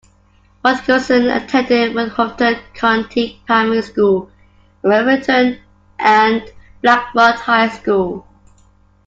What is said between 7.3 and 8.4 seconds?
High School.